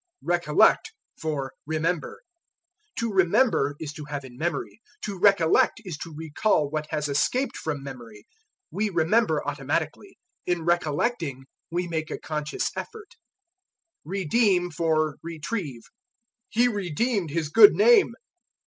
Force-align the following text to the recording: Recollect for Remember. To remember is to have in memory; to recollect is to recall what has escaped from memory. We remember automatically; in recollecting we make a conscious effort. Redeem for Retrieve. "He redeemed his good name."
Recollect 0.23 0.93
for 1.15 1.53
Remember. 1.67 2.23
To 2.97 3.13
remember 3.13 3.75
is 3.79 3.93
to 3.93 4.05
have 4.05 4.25
in 4.25 4.35
memory; 4.35 4.81
to 5.03 5.15
recollect 5.19 5.79
is 5.85 5.95
to 5.99 6.11
recall 6.11 6.67
what 6.71 6.87
has 6.89 7.07
escaped 7.07 7.55
from 7.55 7.83
memory. 7.83 8.25
We 8.71 8.89
remember 8.89 9.47
automatically; 9.47 10.17
in 10.47 10.65
recollecting 10.65 11.45
we 11.69 11.87
make 11.87 12.09
a 12.09 12.17
conscious 12.17 12.71
effort. 12.75 13.13
Redeem 14.03 14.71
for 14.71 15.17
Retrieve. 15.21 15.83
"He 16.49 16.67
redeemed 16.67 17.29
his 17.29 17.49
good 17.49 17.73
name." 17.73 18.15